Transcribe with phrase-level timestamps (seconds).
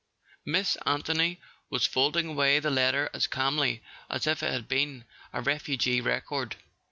[0.47, 1.39] Miss Anthony
[1.69, 6.55] was folding away the letter as calmly as if it had been a refugee record.